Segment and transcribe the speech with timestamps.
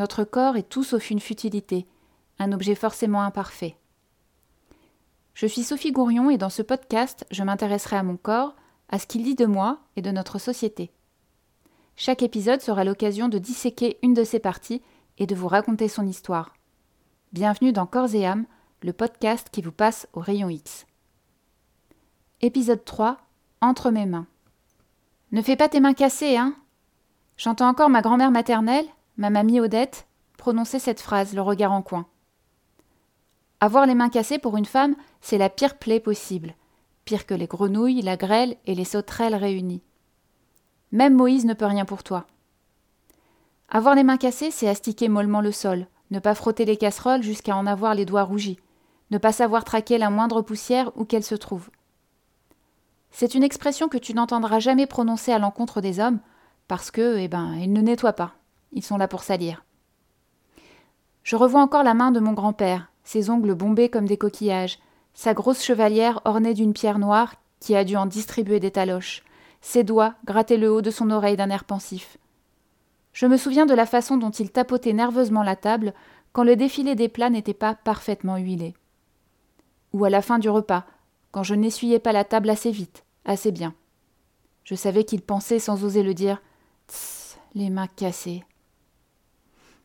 [0.00, 1.86] notre corps est tout sauf une futilité,
[2.38, 3.76] un objet forcément imparfait.
[5.34, 8.56] Je suis Sophie Gourion et dans ce podcast, je m'intéresserai à mon corps,
[8.88, 10.90] à ce qu'il dit de moi et de notre société.
[11.96, 14.80] Chaque épisode sera l'occasion de disséquer une de ses parties
[15.18, 16.54] et de vous raconter son histoire.
[17.34, 18.46] Bienvenue dans Corps et âme,
[18.80, 20.86] le podcast qui vous passe au rayon X.
[22.40, 23.18] Épisode 3
[23.60, 24.26] Entre mes mains.
[25.30, 26.54] Ne fais pas tes mains cassées, hein?
[27.36, 28.86] J'entends encore ma grand-mère maternelle,
[29.20, 30.06] ma mamie Odette,
[30.38, 32.06] prononcer cette phrase, le regard en coin.
[33.60, 36.54] Avoir les mains cassées pour une femme, c'est la pire plaie possible,
[37.04, 39.82] pire que les grenouilles, la grêle et les sauterelles réunies.
[40.90, 42.26] Même Moïse ne peut rien pour toi.
[43.68, 47.54] Avoir les mains cassées, c'est astiquer mollement le sol, ne pas frotter les casseroles jusqu'à
[47.54, 48.58] en avoir les doigts rougis,
[49.10, 51.68] ne pas savoir traquer la moindre poussière où qu'elle se trouve.
[53.10, 56.20] C'est une expression que tu n'entendras jamais prononcer à l'encontre des hommes,
[56.68, 58.39] parce que, eh ben, ils ne nettoient pas.
[58.72, 59.64] Ils sont là pour salir.
[61.22, 64.78] Je revois encore la main de mon grand-père, ses ongles bombés comme des coquillages,
[65.14, 69.22] sa grosse chevalière ornée d'une pierre noire qui a dû en distribuer des taloches,
[69.60, 72.16] ses doigts gratter le haut de son oreille d'un air pensif.
[73.12, 75.92] Je me souviens de la façon dont il tapotait nerveusement la table
[76.32, 78.74] quand le défilé des plats n'était pas parfaitement huilé.
[79.92, 80.84] Ou à la fin du repas,
[81.32, 83.74] quand je n'essuyais pas la table assez vite, assez bien.
[84.64, 86.40] Je savais qu'il pensait sans oser le dire
[86.88, 88.44] Tss, les mains cassées.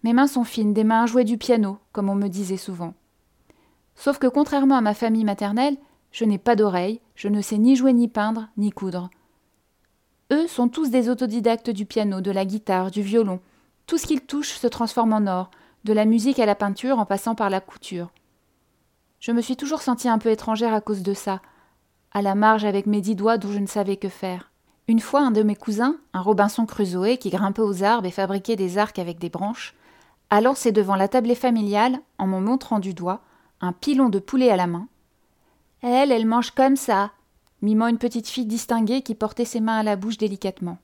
[0.06, 2.94] Mes mains sont fines, des mains à jouer du piano, comme on me disait souvent.
[3.96, 5.78] Sauf que contrairement à ma famille maternelle,
[6.12, 9.10] je n'ai pas d'oreille, je ne sais ni jouer ni peindre, ni coudre.
[10.32, 13.40] Eux sont tous des autodidactes du piano, de la guitare, du violon.
[13.88, 15.50] Tout ce qu'ils touchent se transforme en or,
[15.86, 18.12] de la musique à la peinture en passant par la couture.
[19.20, 21.42] Je me suis toujours sentie un peu étrangère à cause de ça,
[22.12, 24.52] à la marge avec mes dix doigts dont je ne savais que faire.
[24.88, 28.56] Une fois, un de mes cousins, un Robinson Crusoe qui grimpait aux arbres et fabriquait
[28.56, 29.74] des arcs avec des branches,
[30.30, 33.22] a lancé devant la tablée familiale, en me montrant du doigt,
[33.62, 34.88] un pilon de poulet à la main.
[35.82, 37.12] Elle, elle mange comme ça,
[37.62, 40.78] mimant une petite fille distinguée qui portait ses mains à la bouche délicatement.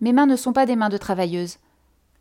[0.00, 1.58] Mes mains ne sont pas des mains de travailleuse.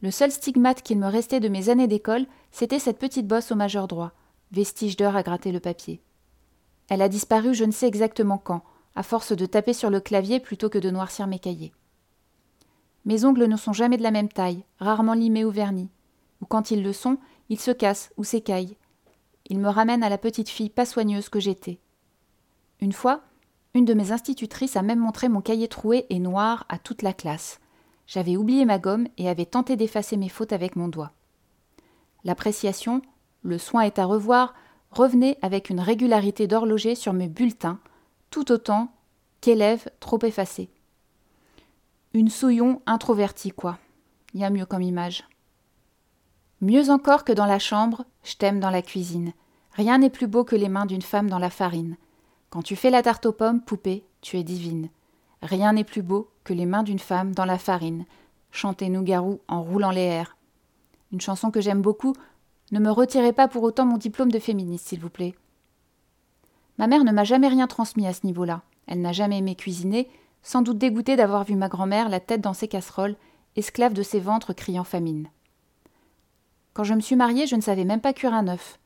[0.01, 3.55] Le seul stigmate qu'il me restait de mes années d'école, c'était cette petite bosse au
[3.55, 4.11] majeur droit,
[4.51, 6.01] vestige d'heure à gratter le papier.
[6.89, 8.63] Elle a disparu je ne sais exactement quand,
[8.95, 11.71] à force de taper sur le clavier plutôt que de noircir mes cahiers.
[13.05, 15.89] Mes ongles ne sont jamais de la même taille, rarement limés ou vernis,
[16.41, 17.17] ou quand ils le sont,
[17.49, 18.77] ils se cassent ou s'écaillent.
[19.49, 21.79] Ils me ramènent à la petite fille pas soigneuse que j'étais.
[22.79, 23.21] Une fois,
[23.73, 27.13] une de mes institutrices a même montré mon cahier troué et noir à toute la
[27.13, 27.59] classe.
[28.07, 31.11] J'avais oublié ma gomme et avais tenté d'effacer mes fautes avec mon doigt.
[32.23, 33.01] L'appréciation,
[33.43, 34.53] le soin est à revoir,
[34.91, 37.79] revenait avec une régularité d'horloger sur mes bulletins,
[38.29, 38.91] tout autant
[39.39, 40.69] qu'élève trop effacé.
[42.13, 43.77] Une souillon introvertie, quoi.
[44.33, 45.23] Y a mieux comme image.
[46.59, 49.31] Mieux encore que dans la chambre, je t'aime dans la cuisine.
[49.71, 51.95] Rien n'est plus beau que les mains d'une femme dans la farine.
[52.49, 54.89] Quand tu fais la tarte aux pommes, poupée, tu es divine.
[55.41, 58.05] Rien n'est plus beau que les mains d'une femme dans la farine.
[58.51, 60.35] Chantait Nougarou en roulant les airs.
[61.13, 62.13] Une chanson que j'aime beaucoup.
[62.73, 65.33] Ne me retirez pas pour autant mon diplôme de féministe, s'il vous plaît.
[66.77, 68.63] Ma mère ne m'a jamais rien transmis à ce niveau-là.
[68.85, 70.09] Elle n'a jamais aimé cuisiner,
[70.43, 73.15] sans doute dégoûtée d'avoir vu ma grand-mère la tête dans ses casseroles,
[73.55, 75.27] esclave de ses ventres criant famine.
[76.73, 78.79] Quand je me suis mariée, je ne savais même pas cuire un œuf.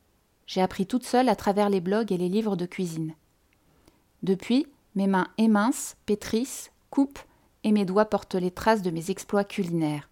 [0.47, 3.13] J'ai appris toute seule à travers les blogs et les livres de cuisine.
[4.23, 7.19] Depuis, mes mains émincent, pétrissent, coupent,
[7.63, 10.09] et mes doigts portent les traces de mes exploits culinaires.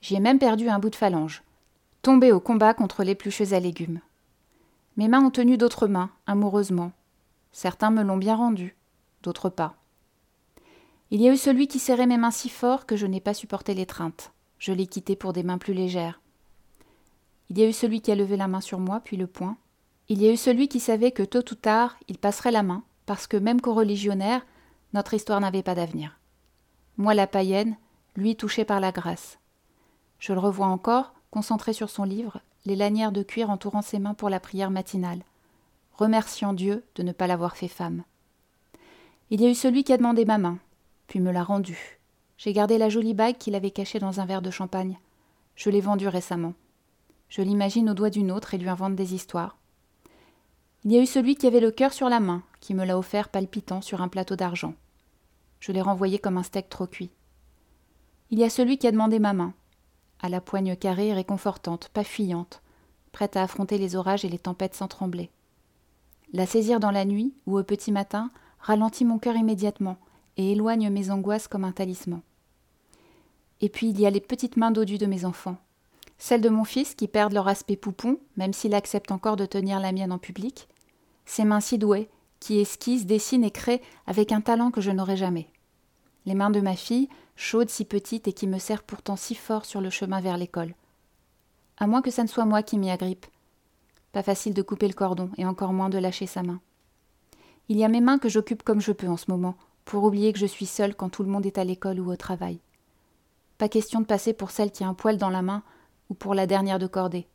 [0.00, 1.42] J'y ai même perdu un bout de phalange,
[2.02, 4.00] tombé au combat contre l'éplucheuse à légumes.
[4.96, 6.92] Mes mains ont tenu d'autres mains, amoureusement.
[7.52, 8.76] Certains me l'ont bien rendu,
[9.22, 9.76] d'autres pas.
[11.10, 13.34] Il y a eu celui qui serrait mes mains si fort que je n'ai pas
[13.34, 14.32] supporté l'étreinte.
[14.58, 16.20] Je l'ai quitté pour des mains plus légères.
[17.50, 19.56] Il y a eu celui qui a levé la main sur moi, puis le poing.
[20.08, 22.82] Il y a eu celui qui savait que tôt ou tard il passerait la main,
[23.06, 24.44] parce que même co-religionnaire,
[24.92, 26.18] notre histoire n'avait pas d'avenir.
[26.96, 27.76] Moi la païenne,
[28.16, 29.38] lui touché par la grâce.
[30.18, 34.14] Je le revois encore, concentré sur son livre, les lanières de cuir entourant ses mains
[34.14, 35.22] pour la prière matinale,
[35.94, 38.04] remerciant Dieu de ne pas l'avoir fait femme.
[39.30, 40.58] Il y a eu celui qui a demandé ma main,
[41.06, 42.00] puis me l'a rendue.
[42.36, 44.98] J'ai gardé la jolie bague qu'il avait cachée dans un verre de champagne.
[45.56, 46.54] Je l'ai vendue récemment.
[47.28, 49.56] Je l'imagine au doigt d'une autre et lui invente des histoires.
[50.84, 52.98] Il y a eu celui qui avait le cœur sur la main, qui me l'a
[52.98, 54.74] offert palpitant sur un plateau d'argent.
[55.60, 57.10] Je l'ai renvoyé comme un steak trop cuit.
[58.30, 59.54] Il y a celui qui a demandé ma main,
[60.20, 62.62] à la poigne carrée et réconfortante, pas fuyante,
[63.12, 65.30] prête à affronter les orages et les tempêtes sans trembler.
[66.32, 69.98] La saisir dans la nuit ou au petit matin ralentit mon cœur immédiatement
[70.36, 72.20] et éloigne mes angoisses comme un talisman.
[73.60, 75.56] Et puis il y a les petites mains dodues de mes enfants,
[76.18, 79.80] celles de mon fils qui perdent leur aspect poupon, même s'il accepte encore de tenir
[79.80, 80.68] la mienne en public,
[81.24, 82.08] ces mains si douées,
[82.40, 85.48] qui esquissent, dessinent et créent avec un talent que je n'aurai jamais.
[86.26, 89.64] Les mains de ma fille, chaudes si petites et qui me serrent pourtant si fort
[89.64, 90.74] sur le chemin vers l'école.
[91.78, 93.26] À moins que ça ne soit moi qui m'y agrippe.
[94.12, 96.60] Pas facile de couper le cordon, et encore moins de lâcher sa main.
[97.68, 100.32] Il y a mes mains que j'occupe comme je peux en ce moment, pour oublier
[100.32, 102.58] que je suis seule quand tout le monde est à l'école ou au travail.
[103.58, 105.62] Pas question de passer pour celle qui a un poil dans la main
[106.10, 107.26] ou pour la dernière de cordée.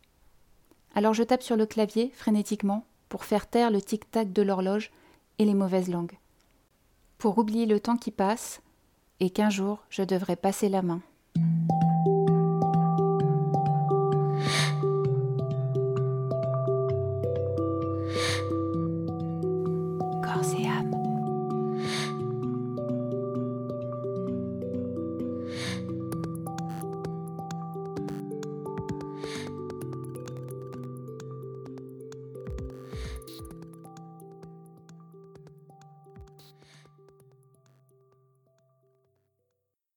[0.96, 4.92] Alors je tape sur le clavier, frénétiquement, pour faire taire le tic-tac de l'horloge
[5.38, 6.18] et les mauvaises langues.
[7.18, 8.62] Pour oublier le temps qui passe,
[9.20, 11.02] et qu'un jour je devrais passer la main.